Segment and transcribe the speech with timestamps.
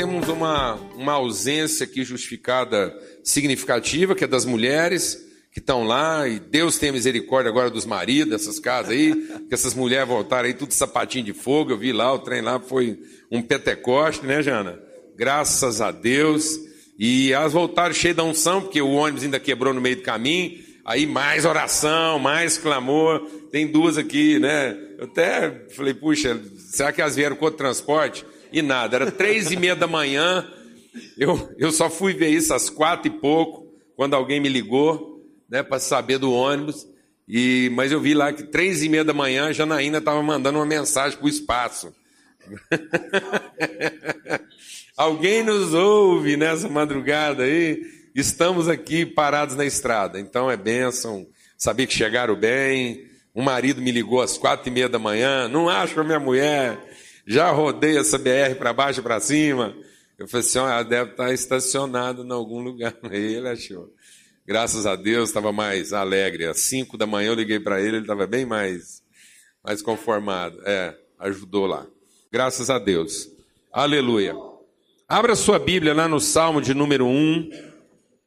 [0.00, 6.40] temos uma, uma ausência aqui justificada significativa, que é das mulheres que estão lá, e
[6.40, 9.14] Deus tenha misericórdia agora dos maridos dessas casas aí,
[9.46, 12.58] que essas mulheres voltaram aí tudo sapatinho de fogo, eu vi lá, o trem lá
[12.58, 12.98] foi
[13.30, 14.80] um petecoste, né, Jana?
[15.18, 16.58] Graças a Deus.
[16.98, 20.60] E elas voltaram cheias da unção, porque o ônibus ainda quebrou no meio do caminho,
[20.82, 23.20] aí mais oração, mais clamor.
[23.52, 24.74] Tem duas aqui, né?
[24.96, 26.40] Eu até falei, puxa,
[26.70, 28.24] será que elas vieram com outro transporte?
[28.52, 30.46] E nada, era três e meia da manhã,
[31.16, 35.62] eu, eu só fui ver isso às quatro e pouco, quando alguém me ligou né,
[35.62, 36.86] para saber do ônibus.
[37.28, 40.58] E, mas eu vi lá que três e meia da manhã a Janaína estava mandando
[40.58, 41.94] uma mensagem para o espaço.
[44.96, 47.80] Alguém nos ouve nessa madrugada aí?
[48.14, 50.18] Estamos aqui parados na estrada.
[50.18, 51.26] Então é bênção
[51.56, 53.08] saber que chegaram bem.
[53.34, 55.46] Um marido me ligou às quatro e meia da manhã.
[55.46, 56.78] Não acho a minha mulher.
[57.30, 59.72] Já rodei essa BR para baixo e para cima.
[60.18, 62.92] Eu falei assim: ela deve estar estacionada em algum lugar.
[63.08, 63.88] Ele achou.
[64.44, 66.46] Graças a Deus estava mais alegre.
[66.46, 69.00] Às 5 da manhã eu liguei para ele, ele estava bem mais,
[69.62, 70.60] mais conformado.
[70.66, 71.86] É, ajudou lá.
[72.32, 73.28] Graças a Deus.
[73.72, 74.34] Aleluia.
[75.08, 77.50] Abra sua Bíblia lá no Salmo de número 1.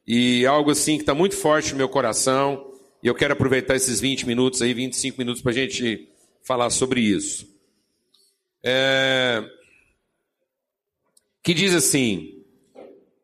[0.06, 2.72] E algo assim que está muito forte no meu coração.
[3.02, 6.08] E eu quero aproveitar esses 20 minutos aí, 25 minutos, para a gente
[6.42, 7.53] falar sobre isso.
[8.64, 9.44] É...
[11.42, 12.42] Que diz assim: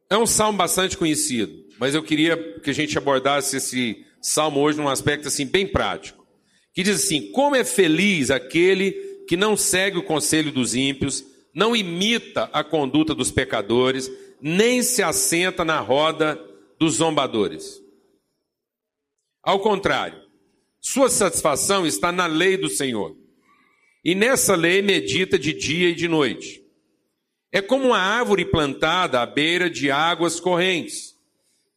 [0.08, 4.76] é um salmo bastante conhecido mas eu queria que a gente abordasse esse salmo hoje
[4.76, 6.26] num aspecto assim bem prático.
[6.74, 8.92] Que diz assim: Como é feliz aquele
[9.26, 15.02] que não segue o conselho dos ímpios, não imita a conduta dos pecadores, nem se
[15.02, 16.38] assenta na roda
[16.78, 17.80] dos zombadores.
[19.42, 20.20] Ao contrário,
[20.82, 23.16] sua satisfação está na lei do Senhor.
[24.04, 26.62] E nessa lei medita de dia e de noite.
[27.52, 31.10] É como uma árvore plantada à beira de águas correntes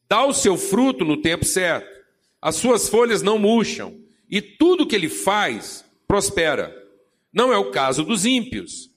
[0.08, 1.88] dá o seu fruto no tempo certo,
[2.40, 3.98] as suas folhas não murcham,
[4.30, 6.72] e tudo que ele faz prospera.
[7.32, 8.90] Não é o caso dos ímpios,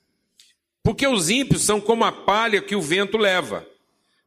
[0.83, 3.65] porque os ímpios são como a palha que o vento leva.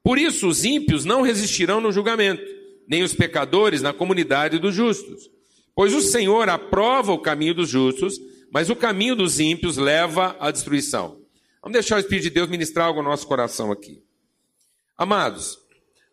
[0.02, 2.42] Por isso, os ímpios não resistirão no julgamento,
[2.88, 5.30] nem os pecadores na comunidade dos justos.
[5.74, 8.18] Pois o Senhor aprova o caminho dos justos,
[8.50, 11.20] mas o caminho dos ímpios leva à destruição.
[11.62, 14.02] Vamos deixar o Espírito de Deus ministrar algo no nosso coração aqui.
[14.96, 15.58] Amados,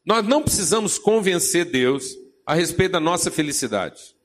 [0.05, 2.15] nós não precisamos convencer Deus
[2.45, 4.15] a respeito da nossa felicidade.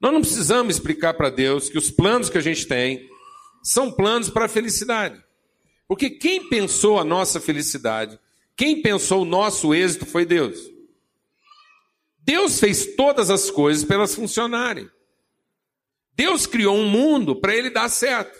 [0.00, 3.08] Nós não precisamos explicar para Deus que os planos que a gente tem
[3.62, 5.22] são planos para a felicidade.
[5.88, 8.18] Porque quem pensou a nossa felicidade,
[8.56, 10.58] quem pensou o nosso êxito foi Deus.
[12.20, 14.88] Deus fez todas as coisas para elas funcionarem.
[16.16, 18.38] Deus criou um mundo para ele dar certo.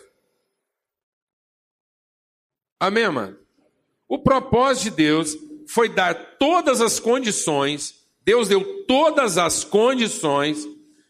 [2.79, 3.39] Amém, mano?
[4.09, 5.37] O propósito de Deus
[5.67, 10.67] foi dar todas as condições, Deus deu todas as condições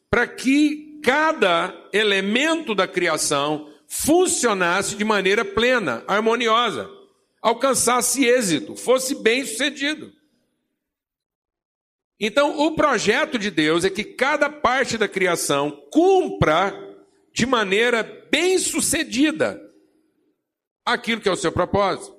[0.09, 6.89] para que cada elemento da criação funcionasse de maneira plena, harmoniosa,
[7.43, 10.13] alcançasse êxito, fosse bem sucedido.
[12.19, 16.73] Então, o projeto de Deus é que cada parte da criação cumpra
[17.33, 19.61] de maneira bem sucedida
[20.85, 22.15] aquilo que é o seu propósito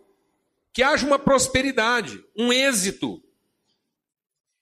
[0.76, 3.24] que haja uma prosperidade, um êxito.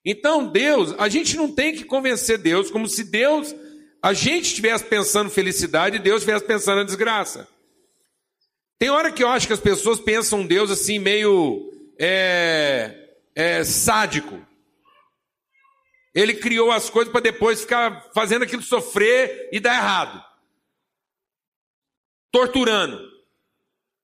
[0.05, 3.55] Então, Deus, a gente não tem que convencer Deus como se Deus,
[3.99, 7.47] a gente estivesse pensando felicidade e Deus estivesse pensando na desgraça.
[8.77, 14.39] Tem hora que eu acho que as pessoas pensam Deus assim, meio é, é, sádico.
[16.13, 20.23] Ele criou as coisas para depois ficar fazendo aquilo sofrer e dar errado.
[22.31, 23.11] Torturando.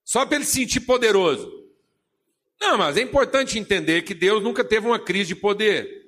[0.04, 1.52] Só para ele se sentir poderoso.
[2.60, 6.00] Não, mas é importante entender que Deus nunca teve uma crise de poder.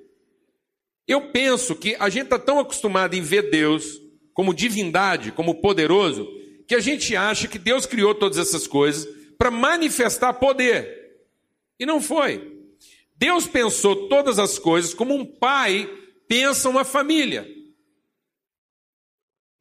[1.06, 4.00] Eu penso que a gente está tão acostumado em ver Deus
[4.34, 6.28] como divindade, como poderoso,
[6.66, 9.06] que a gente acha que Deus criou todas essas coisas
[9.38, 11.16] para manifestar poder.
[11.78, 12.52] E não foi.
[13.16, 15.88] Deus pensou todas as coisas como um pai
[16.32, 17.46] pensa uma família.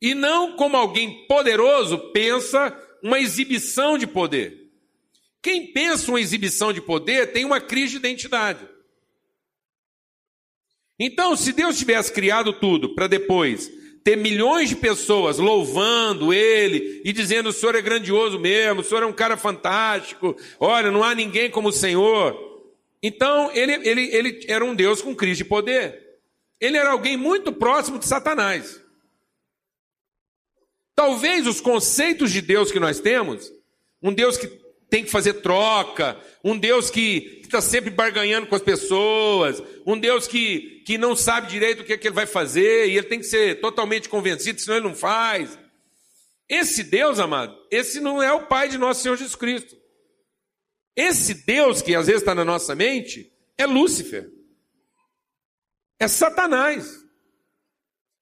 [0.01, 2.73] E não como alguém poderoso pensa
[3.03, 4.71] uma exibição de poder.
[5.44, 8.65] Quem pensa uma exibição de poder tem uma crise de identidade.
[10.97, 13.69] Então, se Deus tivesse criado tudo para depois
[14.01, 19.03] ter milhões de pessoas louvando Ele e dizendo: o Senhor é grandioso mesmo, o Senhor
[19.03, 22.33] é um cara fantástico, olha, não há ninguém como o Senhor.
[23.03, 26.00] Então, ele, ele, ele era um Deus com crise de poder.
[26.62, 28.80] Ele era alguém muito próximo de Satanás.
[30.96, 33.52] Talvez os conceitos de Deus que nós temos,
[34.02, 34.48] um Deus que
[34.88, 40.28] tem que fazer troca, um Deus que está sempre barganhando com as pessoas, um Deus
[40.28, 43.19] que, que não sabe direito o que, é que ele vai fazer e ele tem
[43.19, 45.58] que ser totalmente convencido, senão ele não faz.
[46.48, 49.75] Esse Deus, amado, esse não é o Pai de nosso Senhor Jesus Cristo.
[50.96, 54.30] Esse Deus que às vezes está na nossa mente é Lúcifer.
[56.01, 57.00] É Satanás.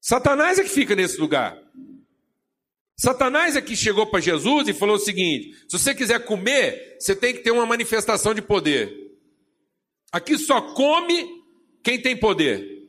[0.01, 1.57] Satanás é que fica nesse lugar.
[2.97, 7.15] Satanás é que chegou para Jesus e falou o seguinte: se você quiser comer, você
[7.15, 8.93] tem que ter uma manifestação de poder.
[10.11, 11.25] Aqui só come
[11.81, 12.85] quem tem poder.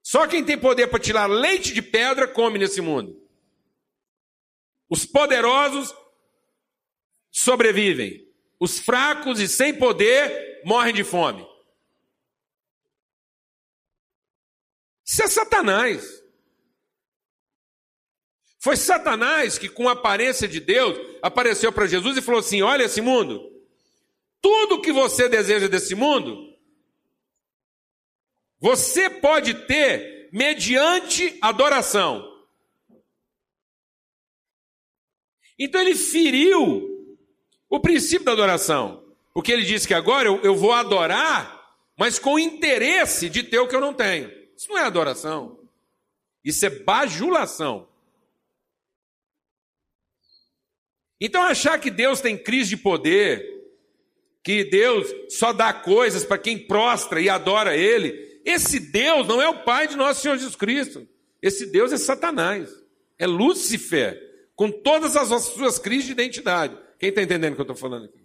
[0.00, 3.20] Só quem tem poder para tirar leite de pedra come nesse mundo.
[4.88, 5.92] Os poderosos
[7.32, 8.24] sobrevivem.
[8.60, 11.55] Os fracos e sem poder morrem de fome.
[15.06, 16.22] Isso é Satanás.
[18.58, 22.82] Foi Satanás que, com a aparência de Deus, apareceu para Jesus e falou assim: Olha
[22.82, 23.48] esse mundo,
[24.42, 26.52] tudo que você deseja desse mundo,
[28.58, 32.24] você pode ter mediante adoração.
[35.56, 37.14] Então ele feriu
[37.70, 42.38] o princípio da adoração, porque ele disse que agora eu, eu vou adorar, mas com
[42.38, 44.35] interesse de ter o que eu não tenho.
[44.56, 45.60] Isso não é adoração,
[46.42, 47.86] isso é bajulação.
[51.20, 53.44] Então, achar que Deus tem crise de poder,
[54.42, 59.48] que Deus só dá coisas para quem prostra e adora Ele, esse Deus não é
[59.48, 61.06] o Pai de nosso Senhor Jesus Cristo.
[61.42, 62.70] Esse Deus é Satanás,
[63.18, 66.78] é Lúcifer, com todas as suas crises de identidade.
[66.98, 68.24] Quem está entendendo o que eu estou falando aqui?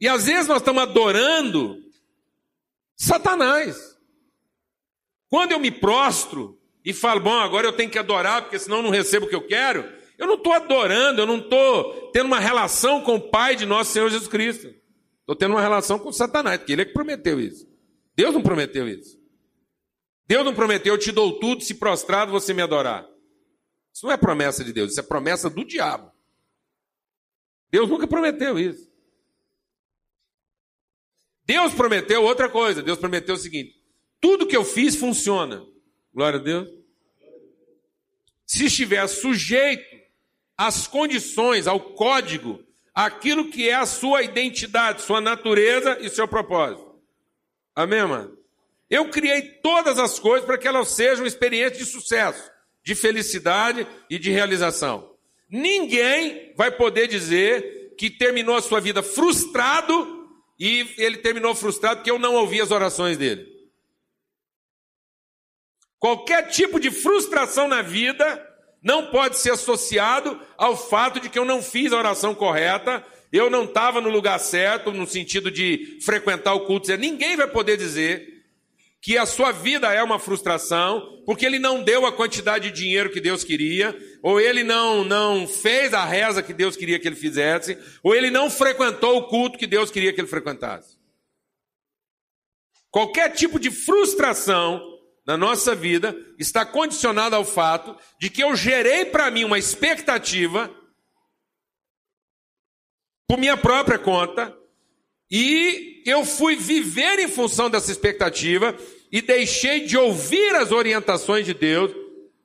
[0.00, 1.85] E às vezes nós estamos adorando
[2.96, 3.96] Satanás.
[5.28, 8.82] Quando eu me prostro e falo, bom, agora eu tenho que adorar, porque senão eu
[8.84, 9.84] não recebo o que eu quero,
[10.16, 13.92] eu não estou adorando, eu não estou tendo uma relação com o Pai de nosso
[13.92, 14.74] Senhor Jesus Cristo.
[15.20, 17.68] Estou tendo uma relação com Satanás, porque ele é que prometeu isso.
[18.14, 19.20] Deus não prometeu isso.
[20.26, 23.06] Deus não prometeu, eu te dou tudo se prostrado você me adorar.
[23.92, 26.10] Isso não é promessa de Deus, isso é promessa do diabo.
[27.70, 28.90] Deus nunca prometeu isso.
[31.46, 32.82] Deus prometeu outra coisa.
[32.82, 33.76] Deus prometeu o seguinte:
[34.20, 35.64] tudo que eu fiz funciona.
[36.12, 36.68] Glória a Deus.
[38.44, 39.96] Se estiver sujeito
[40.56, 42.64] as condições, ao código,
[42.94, 46.96] aquilo que é a sua identidade, sua natureza e seu propósito.
[47.74, 48.36] Amém, mano?
[48.88, 52.50] Eu criei todas as coisas para que elas sejam experiências de sucesso,
[52.82, 55.12] de felicidade e de realização.
[55.50, 60.15] Ninguém vai poder dizer que terminou a sua vida frustrado
[60.58, 63.46] e ele terminou frustrado porque eu não ouvi as orações dele.
[65.98, 68.42] Qualquer tipo de frustração na vida
[68.82, 73.50] não pode ser associado ao fato de que eu não fiz a oração correta, eu
[73.50, 76.94] não estava no lugar certo, no sentido de frequentar o culto.
[76.96, 78.35] Ninguém vai poder dizer
[79.06, 83.08] que a sua vida é uma frustração, porque ele não deu a quantidade de dinheiro
[83.08, 87.14] que Deus queria, ou ele não, não fez a reza que Deus queria que ele
[87.14, 90.98] fizesse, ou ele não frequentou o culto que Deus queria que ele frequentasse.
[92.90, 94.82] Qualquer tipo de frustração
[95.24, 100.68] na nossa vida está condicionado ao fato de que eu gerei para mim uma expectativa
[103.28, 104.52] por minha própria conta
[105.30, 108.76] e eu fui viver em função dessa expectativa
[109.10, 111.92] e deixei de ouvir as orientações de Deus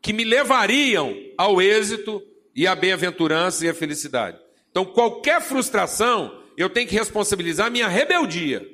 [0.02, 2.22] que me levariam ao êxito
[2.56, 4.40] e à bem-aventurança e à felicidade.
[4.70, 8.66] Então, qualquer frustração, eu tenho que responsabilizar minha rebeldia,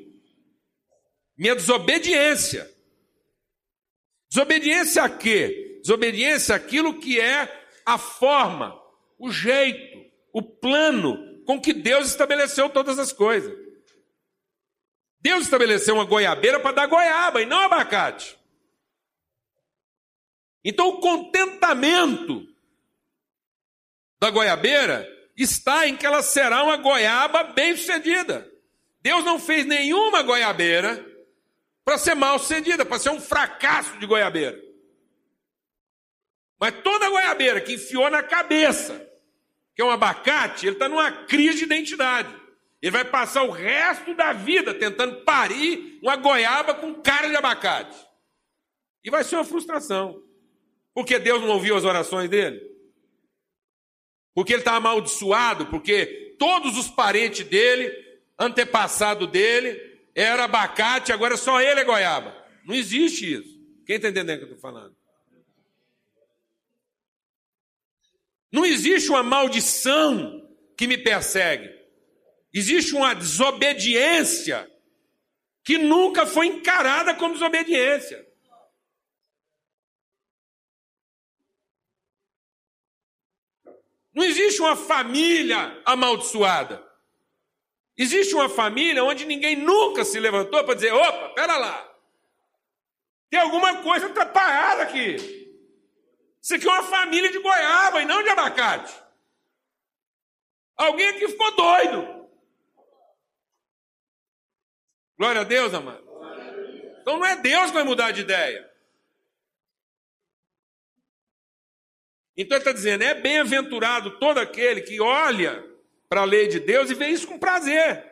[1.38, 2.67] minha desobediência
[4.29, 5.79] Desobediência a quê?
[5.82, 8.77] Desobediência àquilo que é a forma,
[9.17, 9.98] o jeito,
[10.34, 13.53] o plano com que Deus estabeleceu todas as coisas.
[15.27, 18.39] Deus estabeleceu uma goiabeira para dar goiaba e não abacate.
[20.63, 22.48] Então o contentamento
[24.22, 25.05] da goiabeira
[25.36, 28.50] está em que ela será uma goiaba bem-sucedida.
[29.01, 31.05] Deus não fez nenhuma goiabeira
[31.84, 34.57] para ser mal sucedida, para ser um fracasso de goiabeira.
[36.57, 39.05] Mas toda goiabeira que enfiou na cabeça,
[39.75, 42.47] que é um abacate, ele está numa crise de identidade.
[42.81, 47.98] Ele vai passar o resto da vida tentando parir uma goiaba com cara de abacate.
[49.03, 50.22] E vai ser uma frustração.
[50.93, 52.62] Porque Deus não ouviu as orações dele?
[54.34, 55.65] Porque ele está amaldiçoado?
[55.67, 57.91] Porque todos os parentes dele,
[58.38, 59.79] antepassado dele,
[60.13, 62.36] era abacate, agora só ele é goiaba.
[62.65, 63.57] Não existe isso.
[63.86, 64.96] Quem está entendendo o que eu estou falando?
[68.51, 71.76] Não existe uma maldição que me persegue.
[72.54, 74.70] Existe uma desobediência
[75.63, 78.25] que nunca foi encarada como desobediência.
[84.13, 86.84] Não existe uma família amaldiçoada.
[87.96, 91.96] Existe uma família onde ninguém nunca se levantou para dizer: opa, pera lá.
[93.30, 95.18] Tem alguma coisa atrapalhada aqui.
[96.42, 98.96] Isso aqui é uma família de goiaba e não de abacate.
[100.77, 102.16] Alguém aqui ficou doido.
[105.17, 106.07] Glória a Deus, amado.
[107.01, 108.69] Então não é Deus que vai mudar de ideia.
[112.36, 115.65] Então ele está dizendo: é bem-aventurado todo aquele que olha
[116.07, 118.05] para a lei de Deus e vê isso com prazer.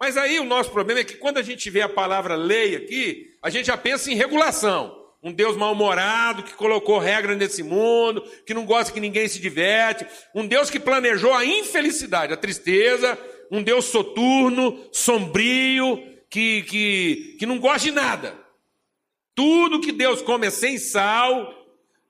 [0.00, 3.36] Mas aí o nosso problema é que quando a gente vê a palavra lei aqui,
[3.40, 5.02] a gente já pensa em regulação.
[5.22, 10.06] Um Deus mal-humorado que colocou regra nesse mundo, que não gosta que ninguém se diverte.
[10.34, 13.18] Um Deus que planejou a infelicidade, a tristeza.
[13.50, 18.36] Um Deus soturno, sombrio, que, que, que não gosta de nada.
[19.36, 21.54] Tudo que Deus come é sem sal,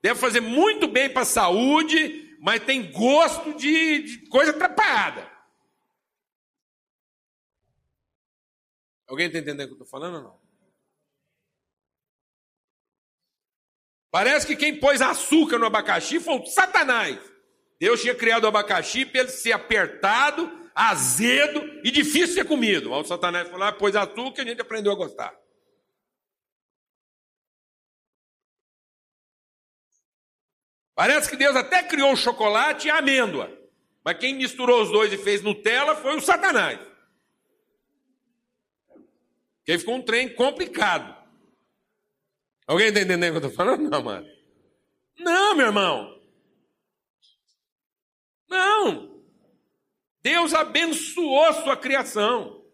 [0.01, 5.31] deve fazer muito bem para a saúde, mas tem gosto de, de coisa atrapalhada.
[9.07, 10.39] Alguém está entendendo o que eu estou falando ou não?
[14.09, 17.19] Parece que quem pôs açúcar no abacaxi foi o Satanás.
[17.79, 22.91] Deus tinha criado o abacaxi para ele ser apertado, azedo e difícil de ser comido.
[22.91, 25.33] O Satanás falou: ah, pôs açúcar e a gente aprendeu a gostar.
[30.93, 33.51] Parece que Deus até criou o chocolate e a amêndoa.
[34.03, 36.79] Mas quem misturou os dois e fez Nutella foi o Satanás.
[39.65, 41.15] Que aí ficou um trem complicado.
[42.67, 43.89] Alguém está entendendo o que eu estou falando?
[43.89, 44.27] Não, mano.
[45.17, 46.21] Não, meu irmão.
[48.47, 49.14] Não.
[50.25, 52.65] Deus abençoou sua criação.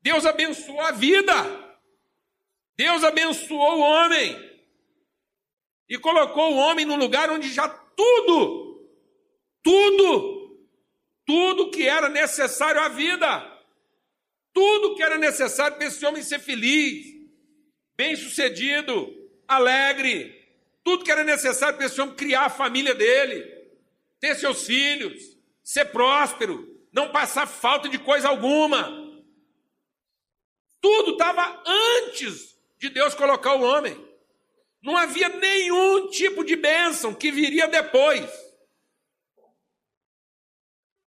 [0.00, 1.34] Deus abençoou a vida.
[2.74, 4.34] Deus abençoou o homem.
[5.86, 8.88] E colocou o homem no lugar onde já tudo,
[9.62, 10.66] tudo,
[11.26, 13.52] tudo que era necessário à vida
[14.52, 17.06] tudo que era necessário para esse homem ser feliz,
[17.96, 19.08] bem-sucedido,
[19.48, 20.40] alegre.
[20.84, 23.42] Tudo que era necessário para esse homem criar a família dele,
[24.20, 25.31] ter seus filhos,
[25.62, 28.90] ser próspero, não passar falta de coisa alguma.
[30.80, 33.96] Tudo estava antes de Deus colocar o homem.
[34.82, 38.28] Não havia nenhum tipo de bênção que viria depois.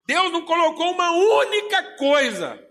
[0.07, 2.63] Deus não colocou uma única coisa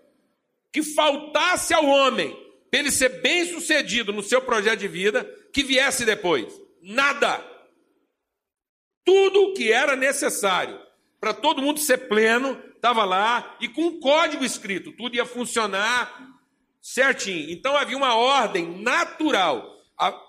[0.72, 2.32] que faltasse ao homem
[2.70, 6.52] para ele ser bem sucedido no seu projeto de vida que viesse depois.
[6.80, 7.38] Nada.
[9.04, 10.80] Tudo o que era necessário
[11.24, 14.92] para todo mundo ser pleno estava lá e com um código escrito.
[14.92, 16.38] Tudo ia funcionar
[16.82, 17.50] certinho.
[17.50, 19.74] Então havia uma ordem natural.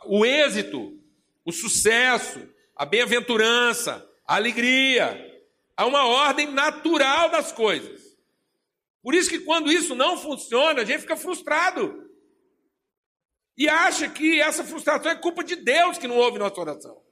[0.05, 0.97] O êxito,
[1.43, 2.47] o sucesso,
[2.77, 5.19] a bem-aventurança, a alegria.
[5.75, 8.01] Há uma ordem natural das coisas.
[9.03, 12.09] Por isso que quando isso não funciona, a gente fica frustrado.
[13.57, 17.04] E acha que essa frustração é culpa de Deus que não ouve nossa oração.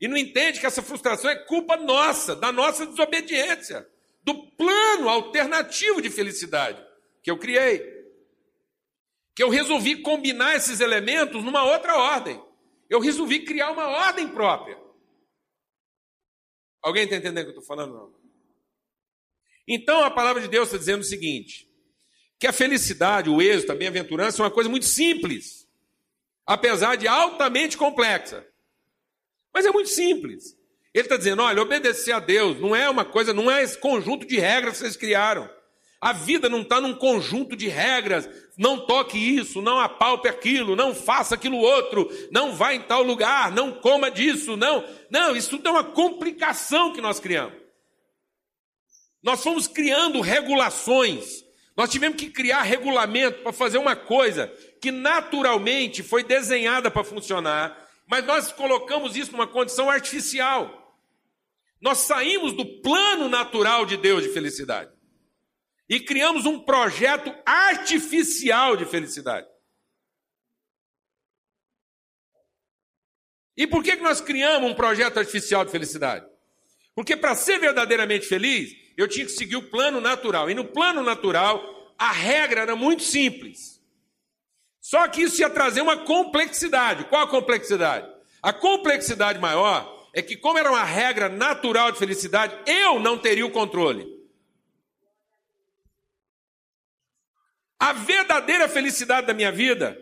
[0.00, 3.88] E não entende que essa frustração é culpa nossa, da nossa desobediência,
[4.22, 6.84] do plano alternativo de felicidade
[7.22, 7.94] que eu criei.
[9.34, 12.40] Que eu resolvi combinar esses elementos numa outra ordem.
[12.88, 14.78] Eu resolvi criar uma ordem própria.
[16.82, 17.94] Alguém está entendendo o que eu estou falando?
[17.94, 18.14] Não?
[19.66, 21.68] Então a palavra de Deus está dizendo o seguinte:
[22.38, 25.66] que a felicidade, o êxito, a bem-aventurança é uma coisa muito simples,
[26.46, 28.46] apesar de altamente complexa.
[29.54, 30.56] Mas é muito simples.
[30.92, 34.26] Ele está dizendo: olha, obedecer a Deus não é uma coisa, não é esse conjunto
[34.26, 35.48] de regras que vocês criaram.
[36.00, 38.28] A vida não está num conjunto de regras.
[38.58, 43.50] Não toque isso, não apalpe aquilo, não faça aquilo outro, não vá em tal lugar,
[43.50, 44.84] não coma disso, não.
[45.10, 47.54] Não, isso tudo é uma complicação que nós criamos.
[49.22, 51.42] Nós fomos criando regulações.
[51.74, 57.83] Nós tivemos que criar regulamento para fazer uma coisa que naturalmente foi desenhada para funcionar,
[58.14, 60.96] mas nós colocamos isso numa condição artificial.
[61.80, 64.92] Nós saímos do plano natural de Deus de felicidade
[65.88, 69.48] e criamos um projeto artificial de felicidade.
[73.56, 76.24] E por que nós criamos um projeto artificial de felicidade?
[76.94, 80.48] Porque para ser verdadeiramente feliz, eu tinha que seguir o plano natural.
[80.48, 83.73] E no plano natural, a regra era muito simples.
[84.84, 87.04] Só que isso ia trazer uma complexidade.
[87.04, 88.06] Qual a complexidade?
[88.42, 93.46] A complexidade maior é que, como era uma regra natural de felicidade, eu não teria
[93.46, 94.06] o controle.
[97.78, 99.98] A verdadeira felicidade da minha vida,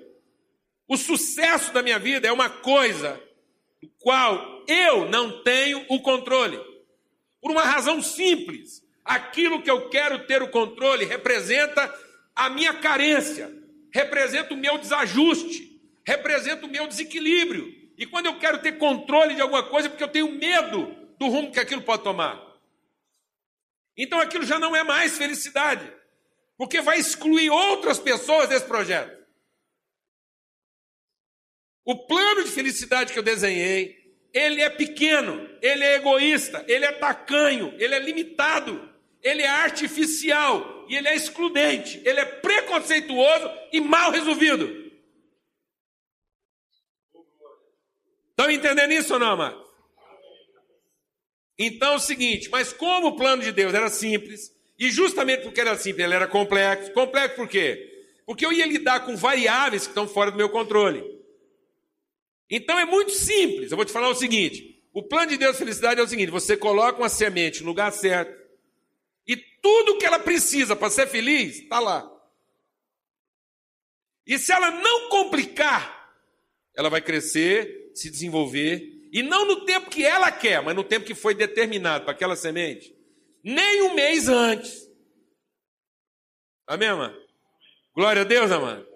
[0.88, 3.22] o sucesso da minha vida é uma coisa
[3.80, 6.58] do qual eu não tenho o controle.
[7.40, 8.82] Por uma razão simples.
[9.04, 11.94] Aquilo que eu quero ter o controle representa
[12.34, 13.61] a minha carência,
[13.92, 17.72] representa o meu desajuste, representa o meu desequilíbrio.
[17.96, 20.86] E quando eu quero ter controle de alguma coisa, é porque eu tenho medo
[21.18, 22.40] do rumo que aquilo pode tomar.
[23.96, 25.92] Então aquilo já não é mais felicidade,
[26.56, 29.22] porque vai excluir outras pessoas desse projeto.
[31.84, 34.00] O plano de felicidade que eu desenhei,
[34.32, 38.91] ele é pequeno, ele é egoísta, ele é tacanho, ele é limitado,
[39.22, 44.82] ele é artificial e ele é excludente, ele é preconceituoso e mal resolvido.
[48.30, 49.62] Estão entendendo isso ou não, amado?
[51.58, 55.60] Então é o seguinte, mas como o plano de Deus era simples, e justamente porque
[55.60, 56.90] era simples, ele era complexo.
[56.92, 57.88] Complexo por quê?
[58.26, 61.04] Porque eu ia lidar com variáveis que estão fora do meu controle.
[62.50, 63.70] Então é muito simples.
[63.70, 66.30] Eu vou te falar o seguinte: o plano de Deus de felicidade é o seguinte:
[66.30, 68.41] você coloca uma semente no lugar certo,
[69.26, 72.08] e tudo que ela precisa para ser feliz está lá.
[74.26, 76.14] E se ela não complicar,
[76.74, 81.04] ela vai crescer, se desenvolver, e não no tempo que ela quer, mas no tempo
[81.04, 82.96] que foi determinado para aquela semente.
[83.44, 84.88] Nem um mês antes.
[86.66, 87.16] Amém, mano?
[87.94, 88.86] Glória a Deus, amado.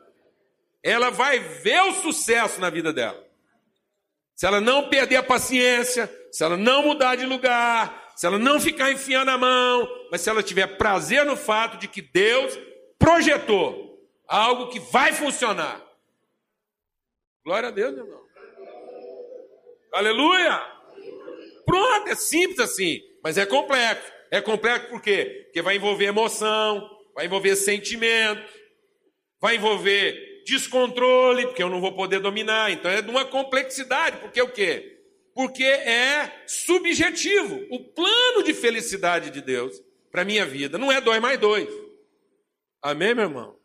[0.82, 3.22] Ela vai ver o sucesso na vida dela.
[4.34, 8.58] Se ela não perder a paciência, se ela não mudar de lugar, se ela não
[8.58, 12.58] ficar enfiando a mão, mas se ela tiver prazer no fato de que Deus
[12.98, 15.84] projetou algo que vai funcionar.
[17.44, 18.22] Glória a Deus, meu irmão.
[19.92, 20.60] Aleluia!
[21.66, 24.10] Pronto, é simples assim, mas é complexo.
[24.30, 25.42] É complexo por quê?
[25.44, 28.42] Porque vai envolver emoção, vai envolver sentimento,
[29.40, 32.70] vai envolver descontrole, porque eu não vou poder dominar.
[32.70, 34.95] Então é de uma complexidade, porque o quê?
[35.36, 37.64] Porque é subjetivo.
[37.70, 41.68] O plano de felicidade de Deus para minha vida não é dois mais dois.
[42.82, 43.56] Amém, meu irmão?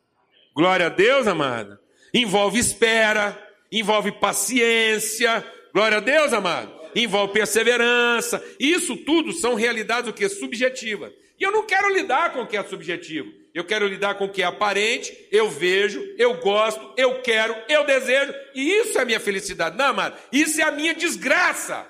[0.54, 1.80] Glória a Deus, amada.
[2.14, 3.36] Envolve espera,
[3.72, 6.70] envolve paciência, Glória a Deus, amado.
[6.94, 8.44] Envolve perseverança.
[8.60, 11.12] Isso tudo são realidades o que subjetivas.
[11.40, 13.32] E eu não quero lidar com o que é subjetivo.
[13.54, 17.84] Eu quero lidar com o que é aparente, eu vejo, eu gosto, eu quero, eu
[17.84, 19.76] desejo, e isso é a minha felicidade.
[19.76, 21.86] Não, amado, isso é a minha desgraça.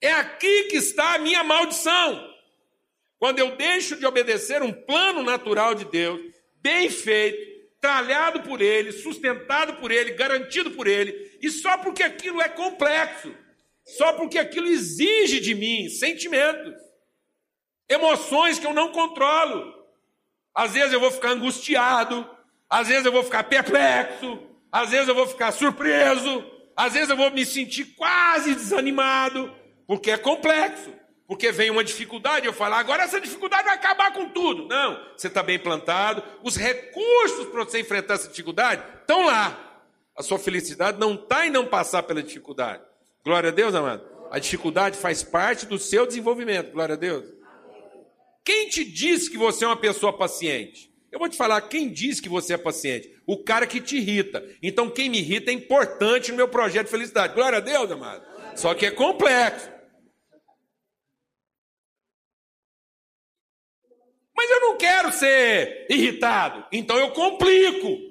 [0.00, 2.26] É aqui que está a minha maldição.
[3.18, 6.18] Quando eu deixo de obedecer um plano natural de Deus,
[6.62, 12.40] bem feito, tralhado por Ele, sustentado por Ele, garantido por Ele, e só porque aquilo
[12.40, 13.34] é complexo,
[13.84, 16.74] só porque aquilo exige de mim sentimentos,
[17.90, 19.74] emoções que eu não controlo.
[20.54, 22.28] Às vezes eu vou ficar angustiado,
[22.68, 24.38] às vezes eu vou ficar perplexo,
[24.70, 26.44] às vezes eu vou ficar surpreso,
[26.76, 29.52] às vezes eu vou me sentir quase desanimado,
[29.86, 30.92] porque é complexo.
[31.26, 34.66] Porque vem uma dificuldade, eu falo, agora essa dificuldade vai acabar com tudo.
[34.66, 39.56] Não, você está bem plantado, os recursos para você enfrentar essa dificuldade estão lá.
[40.16, 42.82] A sua felicidade não está em não passar pela dificuldade.
[43.24, 44.02] Glória a Deus, amado.
[44.28, 46.72] A dificuldade faz parte do seu desenvolvimento.
[46.72, 47.24] Glória a Deus.
[48.44, 50.90] Quem te diz que você é uma pessoa paciente?
[51.10, 53.12] Eu vou te falar, quem diz que você é paciente?
[53.26, 54.46] O cara que te irrita.
[54.62, 57.34] Então, quem me irrita é importante no meu projeto de felicidade.
[57.34, 58.24] Glória a Deus, amado.
[58.56, 59.68] Só que é complexo.
[64.36, 68.10] Mas eu não quero ser irritado, então eu complico.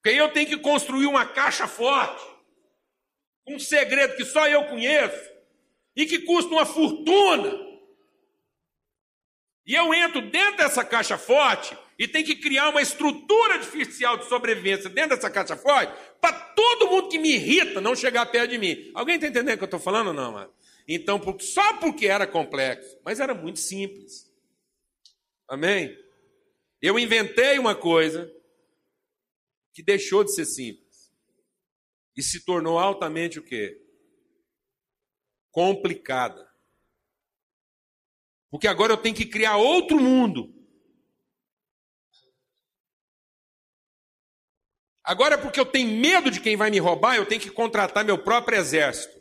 [0.00, 2.24] Porque eu tenho que construir uma caixa forte,
[3.46, 5.28] um segredo que só eu conheço
[5.96, 7.69] e que custa uma fortuna.
[9.66, 14.26] E eu entro dentro dessa caixa forte e tenho que criar uma estrutura artificial de
[14.26, 18.58] sobrevivência dentro dessa caixa forte para todo mundo que me irrita não chegar perto de
[18.58, 18.90] mim.
[18.94, 20.52] Alguém está entendendo o que eu estou falando ou não, mano?
[20.88, 24.28] Então, só porque era complexo, mas era muito simples.
[25.46, 25.96] Amém?
[26.80, 28.32] Eu inventei uma coisa
[29.72, 31.12] que deixou de ser simples
[32.16, 33.80] e se tornou altamente o quê?
[35.50, 36.49] Complicada.
[38.50, 40.52] Porque agora eu tenho que criar outro mundo.
[45.02, 48.22] Agora, porque eu tenho medo de quem vai me roubar, eu tenho que contratar meu
[48.22, 49.20] próprio exército.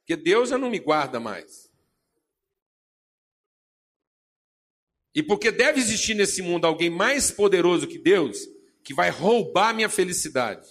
[0.00, 1.72] Porque Deus já não me guarda mais.
[5.14, 8.38] E porque deve existir nesse mundo alguém mais poderoso que Deus,
[8.82, 10.68] que vai roubar minha felicidade.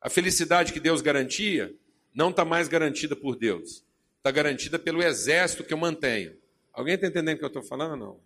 [0.00, 1.72] A felicidade que Deus garantia
[2.12, 3.84] não está mais garantida por Deus.
[4.22, 6.36] Está garantida pelo exército que eu mantenho.
[6.72, 8.20] Alguém está entendendo o que eu estou falando não?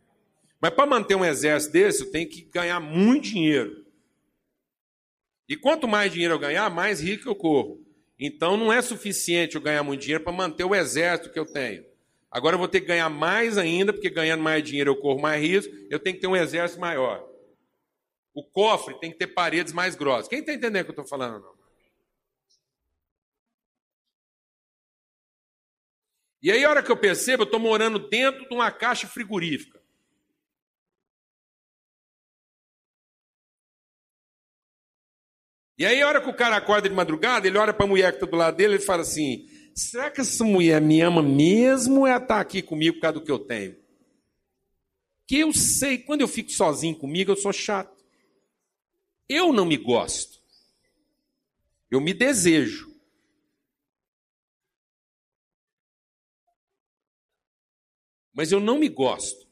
[0.61, 3.87] Mas para manter um exército desse, eu tenho que ganhar muito dinheiro.
[5.49, 7.81] E quanto mais dinheiro eu ganhar, mais rico eu corro.
[8.21, 11.83] Então não é suficiente eu ganhar muito dinheiro para manter o exército que eu tenho.
[12.31, 15.43] Agora eu vou ter que ganhar mais ainda, porque ganhando mais dinheiro eu corro mais
[15.43, 17.27] risco, eu tenho que ter um exército maior.
[18.35, 20.29] O cofre tem que ter paredes mais grossas.
[20.29, 21.43] Quem está entendendo o que eu estou falando?
[21.43, 21.56] Não?
[26.47, 29.83] E aí, a hora que eu percebo, eu estou morando dentro de uma caixa frigorífica.
[35.77, 38.13] E aí, a hora que o cara acorda de madrugada, ele olha para a mulher
[38.13, 42.03] que está do lado dele e fala assim: será que essa mulher me ama mesmo
[42.03, 43.77] ou ela está aqui comigo por causa do que eu tenho?
[45.27, 48.05] Que eu sei, quando eu fico sozinho comigo, eu sou chato.
[49.29, 50.39] Eu não me gosto.
[51.91, 52.96] Eu me desejo.
[58.37, 59.47] Mas eu não me gosto.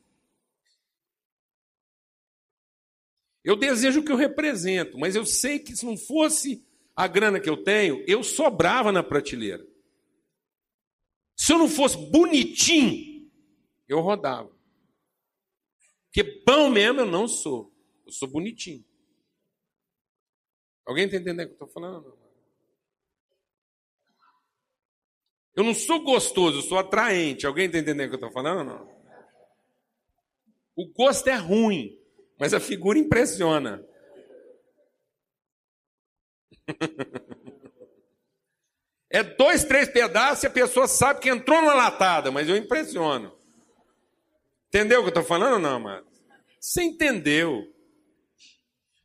[3.42, 6.62] Eu desejo o que eu represento, mas eu sei que se não fosse
[6.94, 9.66] a grana que eu tenho, eu sobrava na prateleira.
[11.34, 13.30] Se eu não fosse bonitinho,
[13.88, 14.54] eu rodava.
[16.06, 17.74] Porque bom mesmo eu não sou.
[18.06, 18.84] Eu sou bonitinho.
[20.86, 22.23] Alguém está entendendo o que eu estou falando?
[25.56, 27.46] Eu não sou gostoso, eu sou atraente.
[27.46, 28.64] Alguém está entendendo o que eu estou falando?
[28.64, 28.94] Não.
[30.76, 31.96] O gosto é ruim.
[32.38, 33.84] Mas a figura impressiona.
[39.14, 43.32] É dois, três pedaços e a pessoa sabe que entrou numa latada, mas eu impressiono.
[44.66, 46.04] Entendeu o que eu estou falando ou não, amado?
[46.58, 47.72] Você entendeu.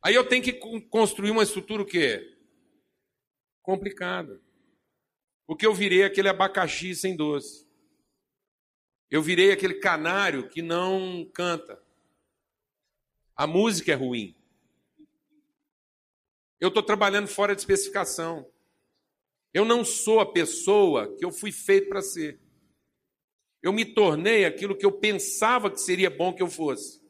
[0.02, 0.54] Aí eu tenho que
[0.88, 2.28] construir uma estrutura o quê?
[3.62, 4.40] Complicada.
[5.50, 7.66] Porque eu virei aquele abacaxi sem doce.
[9.10, 11.82] Eu virei aquele canário que não canta.
[13.34, 14.36] A música é ruim.
[16.60, 18.48] Eu estou trabalhando fora de especificação.
[19.52, 22.38] Eu não sou a pessoa que eu fui feito para ser.
[23.60, 27.02] Eu me tornei aquilo que eu pensava que seria bom que eu fosse.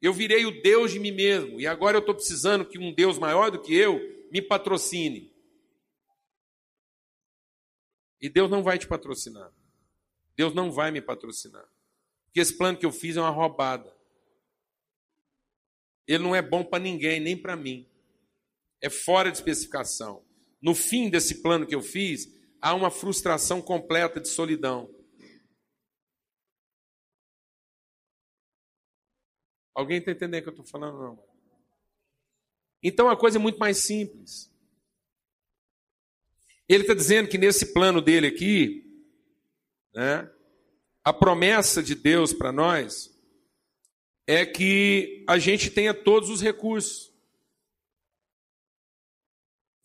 [0.00, 1.60] Eu virei o Deus de mim mesmo.
[1.60, 3.98] E agora eu estou precisando que um Deus maior do que eu
[4.30, 5.33] me patrocine.
[8.24, 9.52] E Deus não vai te patrocinar.
[10.34, 11.68] Deus não vai me patrocinar.
[12.24, 13.94] Porque esse plano que eu fiz é uma roubada.
[16.06, 17.86] Ele não é bom para ninguém, nem para mim.
[18.80, 20.24] É fora de especificação.
[20.58, 22.26] No fim desse plano que eu fiz,
[22.62, 24.88] há uma frustração completa de solidão.
[29.74, 30.98] Alguém está entendendo o que eu estou falando?
[30.98, 31.28] Não.
[32.82, 34.50] Então a coisa é muito mais simples.
[36.68, 38.84] Ele está dizendo que nesse plano dele aqui,
[39.94, 40.30] né,
[41.02, 43.14] a promessa de Deus para nós
[44.26, 47.12] é que a gente tenha todos os recursos.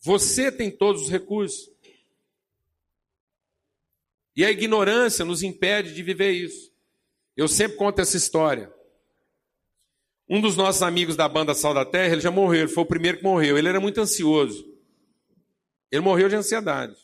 [0.00, 1.70] Você tem todos os recursos.
[4.34, 6.72] E a ignorância nos impede de viver isso.
[7.36, 8.72] Eu sempre conto essa história.
[10.26, 12.86] Um dos nossos amigos da banda Sal da Terra, ele já morreu, ele foi o
[12.86, 13.58] primeiro que morreu.
[13.58, 14.69] Ele era muito ansioso.
[15.90, 16.96] Ele morreu de ansiedade.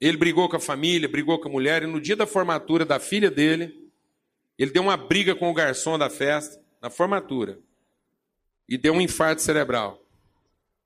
[0.00, 2.98] Ele brigou com a família, brigou com a mulher, e no dia da formatura da
[2.98, 3.90] filha dele,
[4.58, 7.60] ele deu uma briga com o garçom da festa, na formatura,
[8.68, 10.02] e deu um infarto cerebral.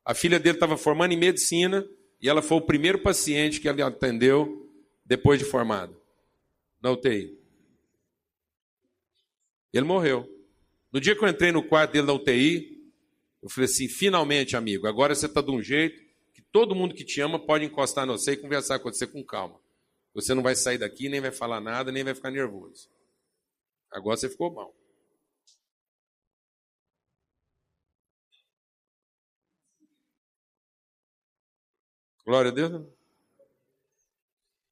[0.05, 1.87] A filha dele estava formando em medicina
[2.21, 4.69] e ela foi o primeiro paciente que ele atendeu
[5.05, 5.97] depois de formado,
[6.83, 7.39] na UTI.
[9.73, 10.29] Ele morreu.
[10.93, 12.84] No dia que eu entrei no quarto dele na UTI,
[13.45, 16.05] eu falei assim: finalmente, amigo, agora você está de um jeito
[16.55, 19.61] Todo mundo que te ama pode encostar no você e conversar com você com calma.
[20.15, 22.89] Você não vai sair daqui, nem vai falar nada, nem vai ficar nervoso.
[23.91, 24.73] Agora você ficou mal.
[32.25, 32.87] Glória a Deus.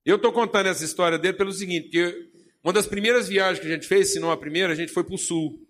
[0.04, 2.30] Eu estou contando essa história dele pelo seguinte, que
[2.62, 5.02] uma das primeiras viagens que a gente fez, se não a primeira, a gente foi
[5.02, 5.60] para o sul.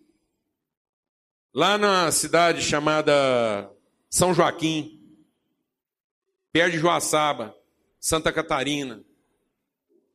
[1.54, 3.70] Lá na cidade chamada
[4.08, 4.98] São Joaquim,
[6.50, 7.54] perto de Joaçaba,
[8.00, 9.04] Santa Catarina.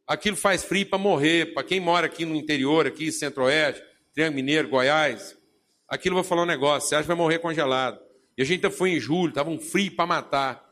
[0.08, 1.54] Aquilo faz frio para morrer.
[1.54, 3.84] Para quem mora aqui no interior, aqui, centro-oeste,
[4.15, 5.38] Triângulo Mineiro, Goiás,
[5.88, 8.00] aquilo vou falar um negócio, você acha que vai morrer congelado.
[8.36, 10.67] E a gente foi em julho, estava um frio para matar.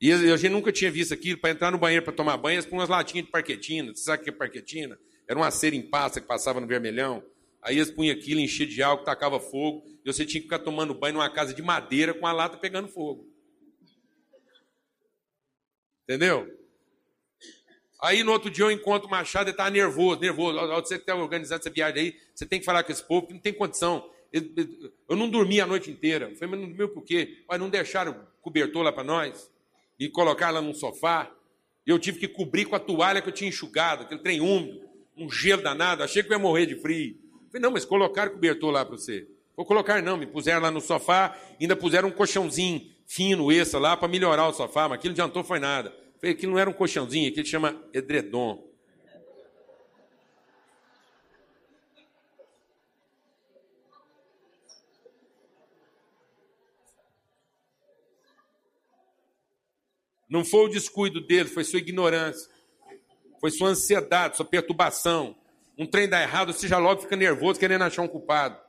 [0.00, 2.76] E a gente nunca tinha visto aquilo, para entrar no banheiro para tomar banho, com
[2.76, 3.92] umas latinhas de parquetina.
[3.92, 4.96] Você sabe o que é parquetina?
[5.28, 7.20] Era uma cera em pasta que passava no vermelhão.
[7.64, 10.92] Aí eles punham aquilo, enchia de álcool, tacava fogo, e você tinha que ficar tomando
[10.92, 13.26] banho numa casa de madeira com a lata pegando fogo.
[16.02, 16.46] Entendeu?
[18.02, 20.58] Aí no outro dia eu encontro o Machado, ele estava nervoso, nervoso.
[20.82, 23.32] Você que está organizando essa viagem aí, você tem que falar com esse povo, que
[23.32, 24.10] não tem condição.
[25.08, 26.28] Eu não dormi a noite inteira.
[26.28, 27.42] Eu falei, mas não dormiu por quê?
[27.48, 29.50] Mas não deixaram cobertor lá para nós
[29.98, 31.34] e colocar lá num sofá.
[31.86, 35.30] Eu tive que cobrir com a toalha que eu tinha enxugado, aquele trem úmido, um
[35.30, 36.02] gelo danado.
[36.02, 37.23] Achei que eu ia morrer de frio.
[37.54, 39.28] Falei, não, mas colocaram cobertor lá para você.
[39.56, 43.96] Vou colocar não, me puseram lá no sofá, ainda puseram um colchãozinho fino, esse lá,
[43.96, 45.94] para melhorar o sofá, mas aquilo não adiantou foi nada.
[46.18, 48.60] Falei, aquilo não era um colchãozinho, aquilo chama edredom.
[60.28, 62.50] Não foi o descuido dele, foi sua ignorância.
[63.40, 65.36] Foi sua ansiedade, sua perturbação.
[65.78, 68.62] Um trem dá errado, você já logo fica nervoso, querendo achar um culpado.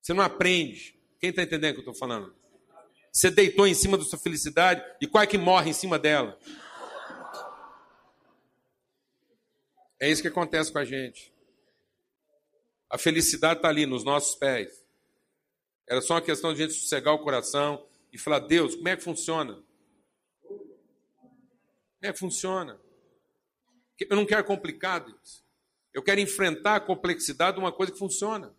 [0.00, 0.98] Você não aprende.
[1.20, 2.34] Quem está entendendo o que eu estou falando?
[3.12, 6.38] Você deitou em cima da sua felicidade e qual é que morre em cima dela?
[10.00, 11.32] É isso que acontece com a gente.
[12.90, 14.82] A felicidade está ali nos nossos pés.
[15.88, 18.96] Era só uma questão de a gente sossegar o coração e falar: Deus, como é
[18.96, 19.62] que funciona?
[20.42, 20.64] Como
[22.02, 22.80] é que funciona?
[24.08, 25.44] Eu não quero complicados.
[25.92, 28.54] Eu quero enfrentar a complexidade de uma coisa que funciona.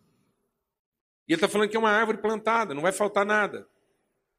[1.26, 3.66] E ele está falando que é uma árvore plantada, não vai faltar nada.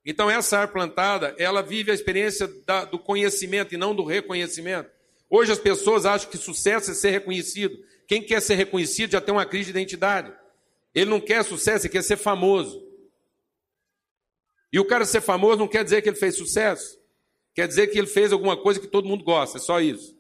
[0.06, 4.90] Então, essa árvore plantada, ela vive a experiência da, do conhecimento e não do reconhecimento.
[5.30, 7.76] Hoje as pessoas acham que sucesso é ser reconhecido.
[8.08, 10.32] Quem quer ser reconhecido já tem uma crise de identidade.
[10.94, 12.86] Ele não quer sucesso, ele quer ser famoso.
[14.72, 17.00] E o cara ser famoso não quer dizer que ele fez sucesso.
[17.54, 20.15] Quer dizer que ele fez alguma coisa que todo mundo gosta, é só isso.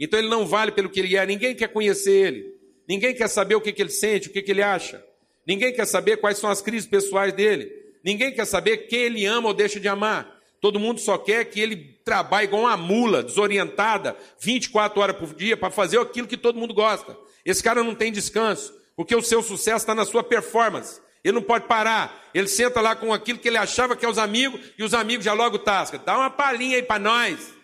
[0.00, 2.54] Então ele não vale pelo que ele é, ninguém quer conhecer ele.
[2.88, 5.04] Ninguém quer saber o que, que ele sente, o que, que ele acha.
[5.46, 7.70] Ninguém quer saber quais são as crises pessoais dele.
[8.02, 10.40] Ninguém quer saber quem ele ama ou deixa de amar.
[10.60, 15.56] Todo mundo só quer que ele trabalhe igual uma mula, desorientada, 24 horas por dia,
[15.56, 17.16] para fazer aquilo que todo mundo gosta.
[17.44, 21.00] Esse cara não tem descanso, porque o seu sucesso está na sua performance.
[21.22, 22.28] Ele não pode parar.
[22.34, 25.24] Ele senta lá com aquilo que ele achava que é os amigos, e os amigos
[25.24, 26.00] já logo tascam.
[26.04, 27.59] Dá uma palhinha aí para nós.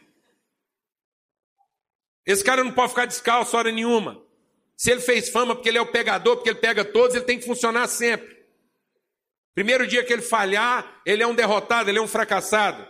[2.26, 4.20] Esse cara não pode ficar descalço hora nenhuma.
[4.76, 7.38] Se ele fez fama porque ele é o pegador, porque ele pega todos, ele tem
[7.38, 8.36] que funcionar sempre.
[9.54, 12.86] Primeiro dia que ele falhar, ele é um derrotado, ele é um fracassado.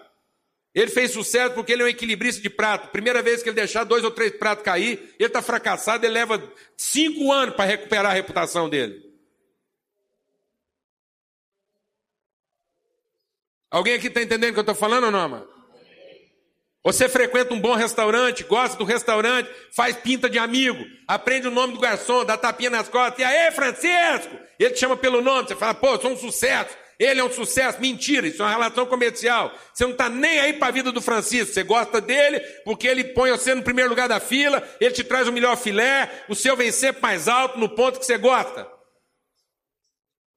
[0.74, 2.90] Ele fez sucesso porque ele é um equilibrista de prato.
[2.90, 6.42] Primeira vez que ele deixar dois ou três pratos cair, ele está fracassado, ele leva
[6.76, 9.06] cinco anos para recuperar a reputação dele.
[13.70, 15.55] Alguém aqui está entendendo o que eu estou falando ou não, mano?
[16.86, 21.72] Você frequenta um bom restaurante, gosta do restaurante, faz pinta de amigo, aprende o nome
[21.72, 24.36] do garçom, dá tapinha nas costas, e aí, Francisco?
[24.56, 26.70] Ele te chama pelo nome, você fala, pô, sou um sucesso.
[26.96, 27.80] Ele é um sucesso.
[27.80, 29.52] Mentira, isso é uma relação comercial.
[29.74, 31.52] Você não está nem aí para a vida do Francisco.
[31.52, 35.26] Você gosta dele porque ele põe você no primeiro lugar da fila, ele te traz
[35.26, 38.75] o melhor filé, o seu vem sempre mais alto no ponto que você gosta.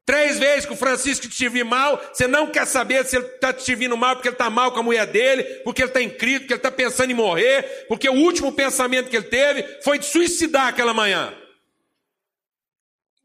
[0.10, 3.54] Três vezes que o Francisco te vir mal, você não quer saber se ele está
[3.54, 6.10] te vindo mal porque ele está mal com a mulher dele, porque ele está em
[6.10, 10.00] crise, porque ele está pensando em morrer, porque o último pensamento que ele teve foi
[10.00, 11.32] de suicidar aquela manhã.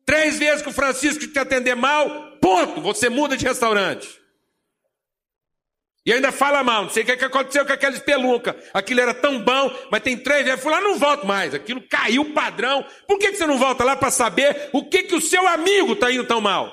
[0.05, 4.21] Três vezes que o Francisco te atender mal, ponto, você muda de restaurante.
[6.07, 8.55] E ainda fala mal, não sei o que, aconteceu com aquela espelunca.
[8.75, 10.61] Aquilo era tão bom, mas tem três vezes.
[10.63, 11.55] Fui lá, não volto mais.
[11.55, 12.85] Aquilo caiu padrão.
[13.09, 15.95] Por que, que você não volta lá para saber o que, que o seu amigo
[15.95, 16.71] está indo tão mal?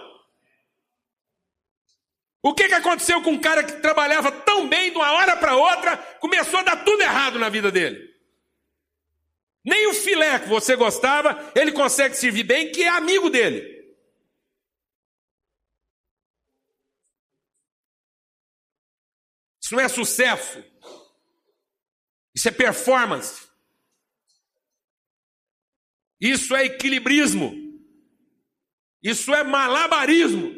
[2.44, 5.56] O que, que aconteceu com um cara que trabalhava tão bem de uma hora para
[5.56, 8.10] outra, começou a dar tudo errado na vida dele?
[9.64, 13.81] Nem o filé que você gostava, ele consegue servir bem, que é amigo dele.
[19.72, 20.62] Isso não é sucesso.
[22.36, 23.48] Isso é performance.
[26.20, 27.56] Isso é equilibrismo.
[29.02, 30.54] Isso é malabarismo.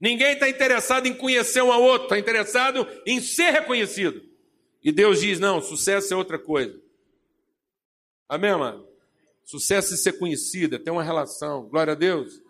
[0.00, 4.20] Ninguém está interessado em conhecer um ao outro, está interessado em ser reconhecido.
[4.82, 6.82] E Deus diz: não, sucesso é outra coisa.
[8.28, 8.84] Amém, mano?
[9.44, 11.68] Sucesso é ser conhecido, é ter uma relação.
[11.68, 12.42] Glória a Deus.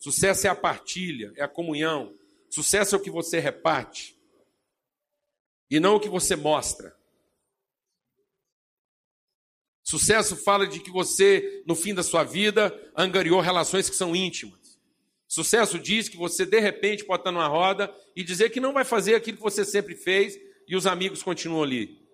[0.00, 2.12] Sucesso é a partilha, é a comunhão.
[2.50, 4.15] Sucesso é o que você reparte
[5.70, 6.96] e não o que você mostra.
[9.82, 14.80] Sucesso fala de que você, no fim da sua vida, angariou relações que são íntimas.
[15.28, 18.84] Sucesso diz que você, de repente, pode estar numa roda e dizer que não vai
[18.84, 22.04] fazer aquilo que você sempre fez e os amigos continuam ali.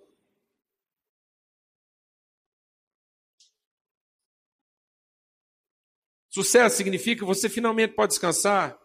[6.29, 8.79] Sucesso significa que você finalmente pode descansar,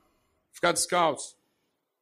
[0.51, 1.36] ficar descalço.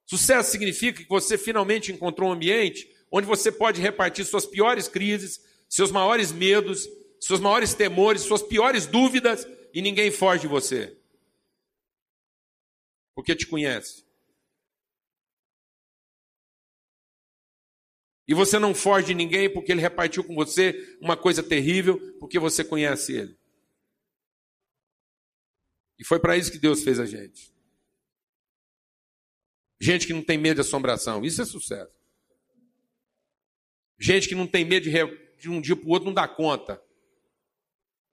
[0.05, 5.41] Sucesso significa que você finalmente encontrou um ambiente onde você pode repartir suas piores crises,
[5.67, 6.87] seus maiores medos,
[7.19, 10.95] seus maiores temores, suas piores dúvidas e ninguém foge de você.
[13.15, 14.05] Porque te conhece.
[18.27, 22.39] E você não foge de ninguém porque ele repartiu com você uma coisa terrível, porque
[22.39, 23.37] você conhece ele.
[25.97, 27.54] E foi para isso que Deus fez a gente.
[29.85, 31.93] Gente que não tem medo de assombração, isso é sucesso.
[33.99, 36.81] Gente que não tem medo de, de um dia para o outro não dar conta.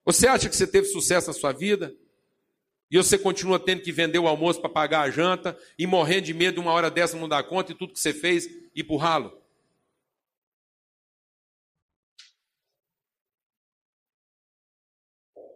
[0.05, 1.97] Você acha que você teve sucesso na sua vida?
[2.91, 6.35] E você continua tendo que vender o almoço para pagar a janta e morrendo de
[6.35, 8.95] medo de uma hora dessa não dar conta e tudo que você fez ir para
[8.95, 9.43] o ralo?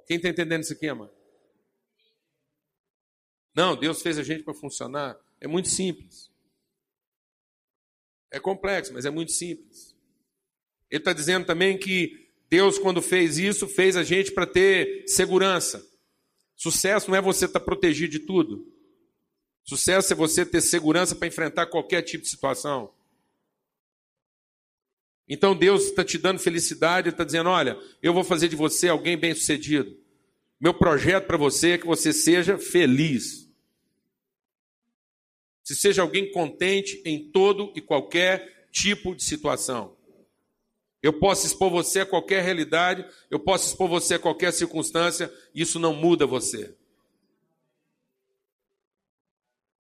[0.07, 1.13] Quem está entendendo isso aqui, mano?
[3.55, 5.26] Não, Deus fez a gente para funcionar.
[5.41, 6.31] É muito simples.
[8.31, 9.95] É complexo, mas é muito simples.
[10.91, 15.85] Ele está dizendo também que Deus, quando fez isso, fez a gente para ter segurança.
[16.55, 18.73] Sucesso não é você estar tá protegido de tudo.
[19.65, 22.95] Sucesso é você ter segurança para enfrentar qualquer tipo de situação.
[25.29, 29.17] Então Deus está te dando felicidade, está dizendo: olha, eu vou fazer de você alguém
[29.17, 29.97] bem sucedido.
[30.61, 33.46] Meu projeto para você é que você seja feliz
[35.67, 39.97] se seja alguém contente em todo e qualquer tipo de situação.
[41.03, 45.81] Eu posso expor você a qualquer realidade, eu posso expor você a qualquer circunstância, isso
[45.81, 46.73] não muda você.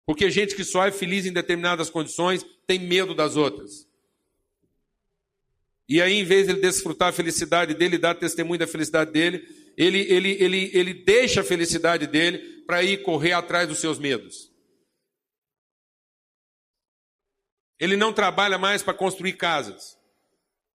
[0.04, 3.86] Porque gente que só é feliz em determinadas condições tem medo das outras.
[5.88, 9.46] E aí, em vez de ele desfrutar a felicidade dele, dar testemunho da felicidade dele,
[9.76, 14.55] ele, ele, ele, ele deixa a felicidade dele para ir correr atrás dos seus medos.
[17.78, 19.98] Ele não trabalha mais para construir casas.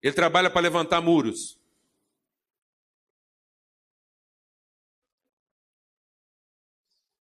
[0.01, 1.59] Ele trabalha para levantar muros.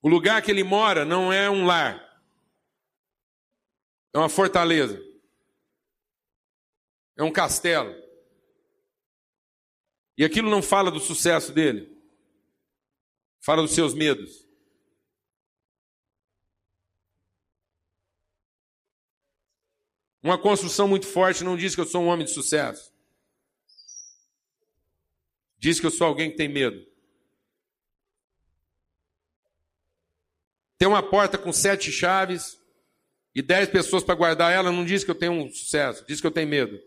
[0.03, 2.25] O lugar que ele mora não é um lar,
[4.15, 4.99] é uma fortaleza,
[7.19, 7.95] é um castelo.
[10.17, 11.95] E aquilo não fala do sucesso dele,
[13.41, 14.50] fala dos seus medos.
[20.23, 22.93] Uma construção muito forte não diz que eu sou um homem de sucesso.
[25.59, 26.87] Diz que eu sou alguém que tem medo.
[30.79, 32.59] Tem uma porta com sete chaves
[33.35, 36.27] e dez pessoas para guardar ela, não diz que eu tenho um sucesso, diz que
[36.27, 36.81] eu tenho medo.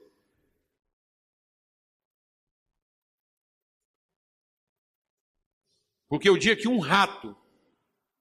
[6.10, 7.36] Porque o dia que um rato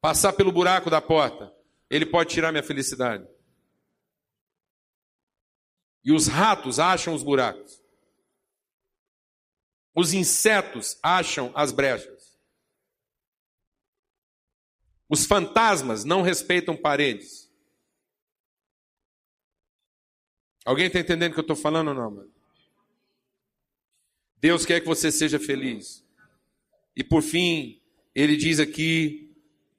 [0.00, 1.54] passar pelo buraco da porta,
[1.90, 3.26] ele pode tirar minha felicidade.
[6.04, 7.80] E os ratos acham os buracos.
[9.94, 12.38] Os insetos acham as brechas.
[15.08, 17.50] Os fantasmas não respeitam paredes.
[20.64, 22.32] Alguém está entendendo o que eu estou falando ou não, mano?
[24.38, 26.04] Deus quer que você seja feliz.
[26.96, 27.80] E por fim,
[28.14, 29.30] ele diz aqui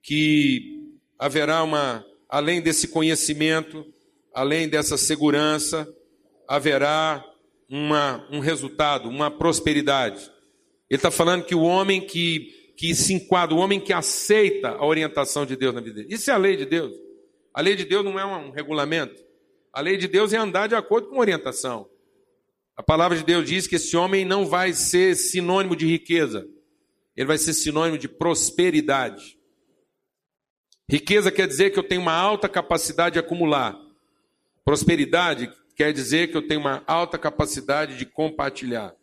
[0.01, 3.91] que haverá uma, além desse conhecimento,
[4.33, 5.91] além dessa segurança,
[6.47, 7.23] haverá
[7.69, 10.31] uma, um resultado, uma prosperidade.
[10.89, 14.85] Ele está falando que o homem que, que se enquadra, o homem que aceita a
[14.85, 16.13] orientação de Deus na vida dele.
[16.13, 16.93] Isso é a lei de Deus.
[17.53, 19.23] A lei de Deus não é um regulamento.
[19.71, 21.89] A lei de Deus é andar de acordo com orientação.
[22.75, 26.47] A palavra de Deus diz que esse homem não vai ser sinônimo de riqueza,
[27.15, 29.37] ele vai ser sinônimo de prosperidade.
[30.89, 33.79] Riqueza quer dizer que eu tenho uma alta capacidade de acumular.
[34.65, 38.95] Prosperidade quer dizer que eu tenho uma alta capacidade de compartilhar.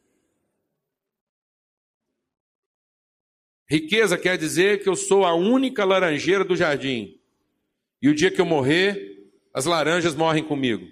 [3.69, 7.21] Riqueza quer dizer que eu sou a única laranjeira do jardim.
[8.03, 10.87] E o dia que eu morrer, as laranjas morrem comigo.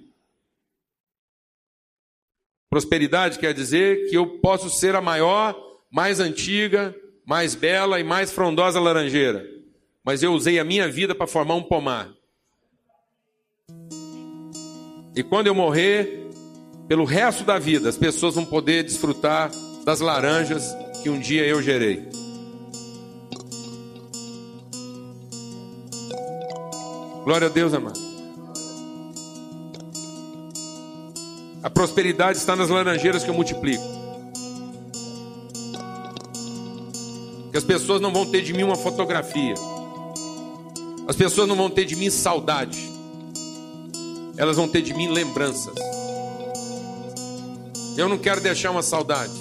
[2.71, 5.59] Prosperidade quer dizer que eu posso ser a maior,
[5.91, 6.95] mais antiga,
[7.27, 9.45] mais bela e mais frondosa laranjeira.
[10.05, 12.15] Mas eu usei a minha vida para formar um pomar.
[15.19, 16.31] E quando eu morrer,
[16.87, 19.51] pelo resto da vida, as pessoas vão poder desfrutar
[19.85, 20.65] das laranjas
[21.03, 22.09] que um dia eu gerei.
[27.25, 27.99] Glória a Deus, amado.
[31.65, 33.83] A prosperidade está nas laranjeiras que eu multiplico.
[37.51, 39.55] Que as pessoas não vão ter de mim uma fotografia.
[41.09, 42.98] As pessoas não vão ter de mim saudade.
[44.39, 45.75] Elas vão ter de mim lembranças.
[47.97, 49.33] Eu não quero deixar uma saudade.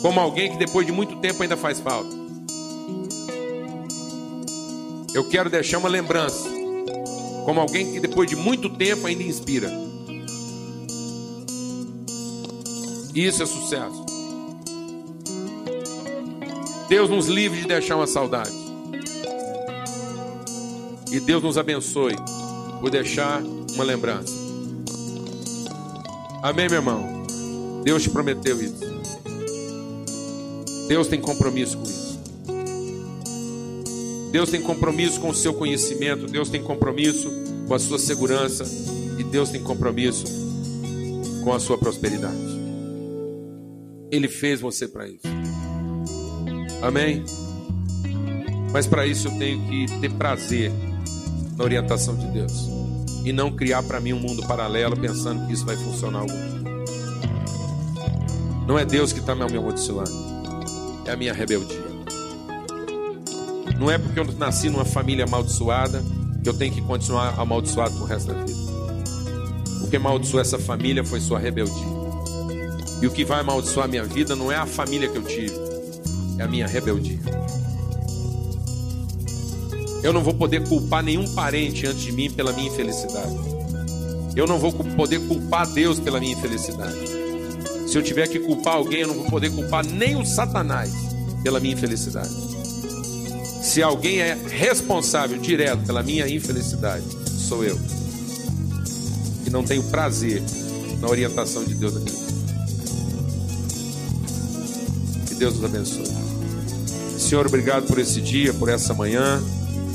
[0.00, 2.16] Como alguém que depois de muito tempo ainda faz falta.
[5.12, 6.48] Eu quero deixar uma lembrança.
[7.44, 9.70] Como alguém que depois de muito tempo ainda inspira.
[13.14, 14.06] Isso é sucesso.
[16.88, 18.56] Deus nos livre de deixar uma saudade.
[21.10, 22.16] E Deus nos abençoe
[22.82, 24.34] por deixar uma lembrança.
[26.42, 27.22] Amém, meu irmão?
[27.84, 28.82] Deus te prometeu isso.
[30.88, 32.20] Deus tem compromisso com isso.
[34.32, 36.26] Deus tem compromisso com o seu conhecimento.
[36.26, 37.30] Deus tem compromisso
[37.68, 38.64] com a sua segurança.
[39.16, 40.24] E Deus tem compromisso
[41.44, 42.36] com a sua prosperidade.
[44.10, 45.28] Ele fez você para isso.
[46.82, 47.22] Amém?
[48.72, 50.72] Mas para isso eu tenho que ter prazer
[51.62, 52.68] na orientação de Deus
[53.24, 56.72] e não criar para mim um mundo paralelo pensando que isso vai funcionar algum dia.
[58.66, 60.10] Não é Deus que está me amaldiçoando,
[61.06, 61.80] é a minha rebeldia.
[63.78, 66.02] Não é porque eu nasci numa família amaldiçoada
[66.42, 68.60] que eu tenho que continuar amaldiçoado pro resto da vida.
[69.84, 71.92] O que amaldiçoou essa família foi sua rebeldia.
[73.00, 75.54] E o que vai amaldiçoar a minha vida não é a família que eu tive,
[76.38, 77.20] é a minha rebeldia.
[80.02, 83.36] Eu não vou poder culpar nenhum parente antes de mim pela minha infelicidade.
[84.34, 86.98] Eu não vou poder culpar Deus pela minha infelicidade.
[87.86, 90.90] Se eu tiver que culpar alguém, eu não vou poder culpar nem o Satanás
[91.42, 92.34] pela minha infelicidade.
[93.62, 97.78] Se alguém é responsável direto pela minha infelicidade, sou eu.
[99.46, 100.42] E não tenho prazer
[101.00, 102.22] na orientação de Deus aqui.
[105.42, 106.06] Deus nos abençoe.
[107.18, 109.42] Senhor, obrigado por esse dia, por essa manhã.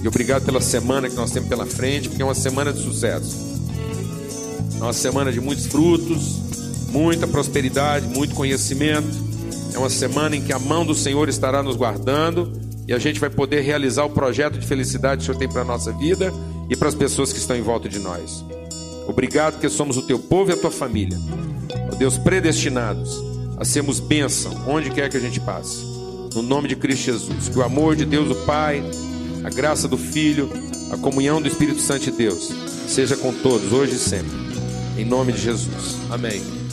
[0.08, 3.36] Obrigado pela semana que nós temos pela frente, porque é uma semana de sucesso.
[4.80, 6.40] É uma semana de muitos frutos,
[6.90, 9.28] muita prosperidade, muito conhecimento.
[9.74, 12.52] É uma semana em que a mão do Senhor estará nos guardando
[12.88, 15.62] e a gente vai poder realizar o projeto de felicidade que o Senhor tem para
[15.62, 16.32] a nossa vida
[16.70, 18.46] e para as pessoas que estão em volta de nós.
[19.08, 21.18] Obrigado porque somos o teu povo e a tua família.
[21.92, 23.18] Ó Deus, predestinados
[23.58, 25.84] a sermos bênção onde quer que a gente passe.
[26.34, 27.50] No nome de Cristo Jesus.
[27.50, 28.84] Que o amor de Deus, o Pai,
[29.48, 30.50] a graça do Filho,
[30.92, 32.52] a comunhão do Espírito Santo de Deus
[32.86, 34.32] seja com todos, hoje e sempre.
[34.98, 35.96] Em nome de Jesus.
[36.12, 36.67] Amém.